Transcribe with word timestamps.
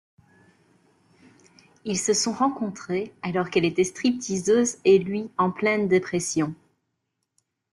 Ils 1.85 1.99
se 1.99 2.13
sont 2.15 2.33
rencontrés 2.33 3.13
alors 3.21 3.51
qu'elle 3.51 3.65
était 3.65 3.83
stripteaseuse 3.83 4.77
et 4.83 4.97
lui 4.97 5.29
en 5.37 5.51
pleine 5.51 5.87
dépression. 5.87 6.55